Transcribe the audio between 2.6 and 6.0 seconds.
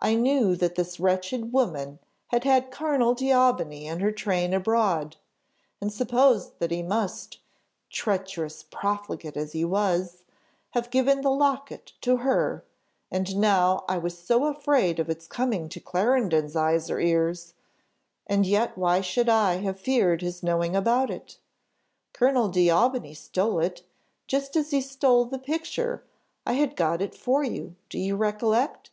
Colonel D'Aubigny in her train abroad, and